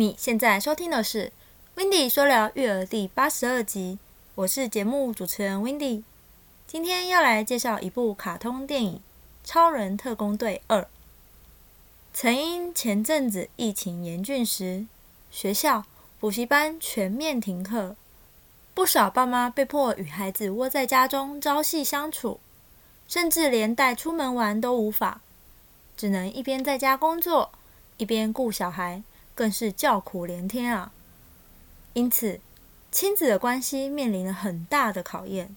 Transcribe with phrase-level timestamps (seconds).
[0.00, 1.30] 你现在收听的是
[1.78, 3.98] 《Windy 说聊育儿》第八十二集，
[4.34, 6.04] 我是节目主持人 Windy。
[6.66, 8.94] 今天要来介绍一部卡通电影
[9.44, 10.80] 《超人特工队二》。
[12.14, 14.86] 曾因前阵子疫情严峻时，
[15.30, 15.84] 学校、
[16.18, 17.94] 补习班全面停课，
[18.72, 22.40] 不少爸妈被迫与孩子窝在家中朝夕相处，
[23.06, 25.20] 甚至连带出门玩都无法，
[25.94, 27.52] 只能一边在家工作，
[27.98, 29.02] 一边顾小孩。
[29.40, 30.92] 更是叫苦连天啊！
[31.94, 32.40] 因此，
[32.92, 35.56] 亲子的关系面临了很大的考验。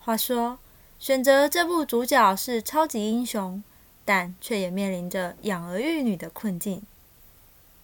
[0.00, 0.58] 话说，
[0.98, 3.62] 选择这部主角是超级英雄，
[4.04, 6.82] 但却也面临着养儿育女的困境。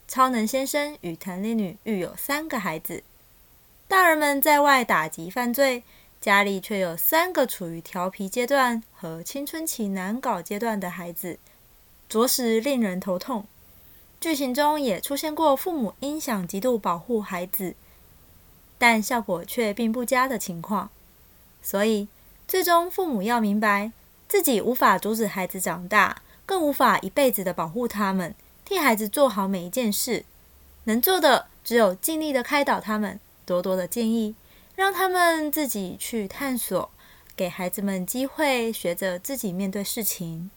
[0.08, 3.04] 超能先生与弹力女育有三个孩子，
[3.86, 5.84] 大人们在外打击犯罪，
[6.20, 11.38] 家里却有三个处于调皮阶段和青春期难搞阶段的孩子，
[12.08, 13.46] 着实令人头痛。
[14.22, 17.74] 剧情中也出现过父母因想极度保护孩子，
[18.78, 20.90] 但效果却并不佳的情况。
[21.60, 22.06] 所以，
[22.46, 23.90] 最终父母要明白，
[24.28, 28.32] 自己无法阻止孩子长大，更无法一辈子的保护他们，
[28.64, 30.24] 替孩子做好每一件事。
[30.84, 34.36] 能做的只有尽力的开导他们，多多的建议，
[34.76, 36.88] 让他们自己去探索，
[37.34, 40.48] 给孩子们机会学着自己面对事情。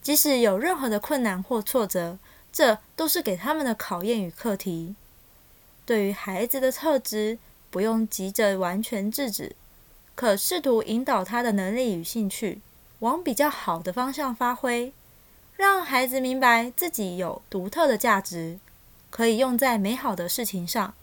[0.00, 2.16] 即使有任何的困难或挫折。
[2.56, 4.94] 这都是给他们的考验与课题。
[5.84, 7.36] 对于孩子的特质，
[7.70, 9.54] 不用急着完全制止，
[10.14, 12.62] 可试图引导他的能力与兴趣
[13.00, 14.94] 往比较好的方向发挥，
[15.56, 18.58] 让孩子明白自己有独特的价值，
[19.10, 20.94] 可以用在美好的事情上。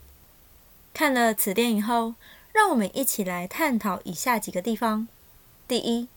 [0.92, 2.16] 看了此电影后，
[2.52, 5.08] 让我们一起来探讨以下几个地方：
[5.68, 6.08] 第一，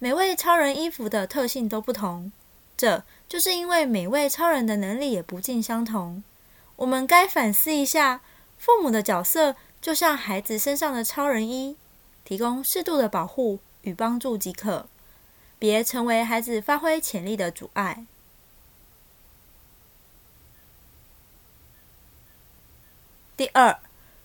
[0.00, 2.32] 每位超人衣服的特性都不同。
[2.76, 6.22] 这就是因为每位超人的能力也不尽相同，
[6.76, 8.20] 我们该反思一下，
[8.58, 11.78] 父母的角色就像孩子身上的超人衣，
[12.26, 14.86] 提供适度的保护与帮助即可，
[15.58, 18.04] 别成为孩子发挥潜力的阻碍。
[23.34, 23.80] 第二，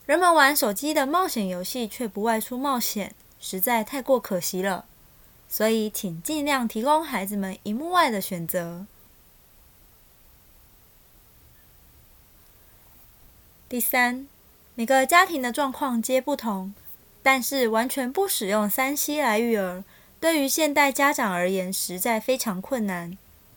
[0.06, 4.84] 人们玩手机的冒险游戏却不外出冒险，实在太过可惜了。
[5.48, 8.86] 所以，请尽量提供孩子们荧幕外的选择。
[13.78, 14.26] 第三，
[14.74, 16.74] 每个家庭的状况皆不同，
[17.22, 19.84] 但是完全不使用三 C 来育儿，
[20.20, 23.16] 对于现代家长而言实在非常困难。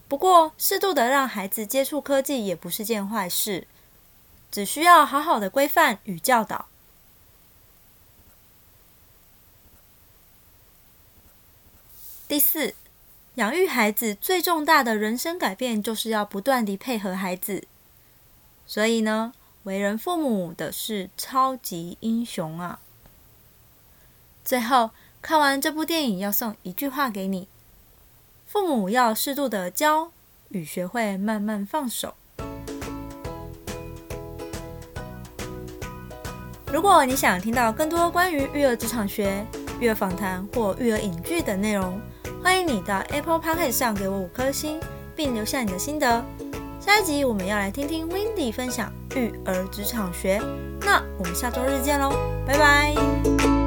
[0.09, 3.67] 不过，适度的让孩子接触科技也不是件坏事，
[4.51, 6.67] 只需要好好的规范与教导。
[12.29, 12.75] 第四，
[13.37, 17.65] 养育孩子最重大的人生改变，就是要不断地配合孩子。
[18.67, 19.33] 所以呢，
[19.65, 22.81] 为人父母的是超级英雄啊！
[24.43, 24.91] 最后，
[25.21, 27.47] 看完这部电影，要送一句话给你：
[28.47, 30.13] 父母要适度的教
[30.49, 32.15] 与学会慢慢放手。
[36.73, 39.45] 如果你想听到更多关于育儿职场学、
[39.79, 42.01] 育儿访谈或育儿影剧等内容，
[42.43, 44.81] 欢迎你到 Apple Podcast 上给我五颗星，
[45.15, 46.25] 并留下你的心得。
[46.81, 50.41] 下一集我们要来听听 Wendy 分享育儿职场学，
[50.81, 52.11] 那我们下周日见喽，
[52.47, 53.60] 拜拜。